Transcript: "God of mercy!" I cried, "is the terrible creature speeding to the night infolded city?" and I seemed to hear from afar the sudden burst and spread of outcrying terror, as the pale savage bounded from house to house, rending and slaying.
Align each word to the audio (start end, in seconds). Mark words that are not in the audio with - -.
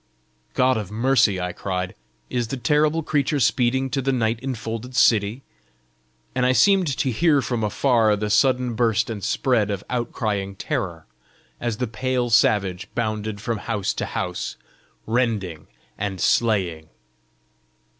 "God 0.55 0.77
of 0.77 0.89
mercy!" 0.89 1.39
I 1.39 1.51
cried, 1.53 1.93
"is 2.27 2.47
the 2.47 2.57
terrible 2.57 3.03
creature 3.03 3.39
speeding 3.39 3.87
to 3.91 4.01
the 4.01 4.11
night 4.11 4.39
infolded 4.39 4.95
city?" 4.95 5.43
and 6.33 6.43
I 6.43 6.53
seemed 6.53 6.87
to 6.97 7.11
hear 7.11 7.39
from 7.39 7.63
afar 7.63 8.15
the 8.15 8.31
sudden 8.31 8.73
burst 8.73 9.11
and 9.11 9.23
spread 9.23 9.69
of 9.69 9.83
outcrying 9.91 10.55
terror, 10.57 11.05
as 11.59 11.77
the 11.77 11.85
pale 11.85 12.31
savage 12.31 12.87
bounded 12.95 13.41
from 13.41 13.59
house 13.59 13.93
to 13.93 14.07
house, 14.07 14.55
rending 15.05 15.67
and 15.99 16.19
slaying. 16.19 16.89